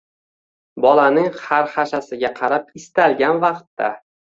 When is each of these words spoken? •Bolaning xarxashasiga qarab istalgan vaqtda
•Bolaning 0.85 1.29
xarxashasiga 1.43 2.35
qarab 2.43 2.77
istalgan 2.85 3.49
vaqtda 3.49 3.97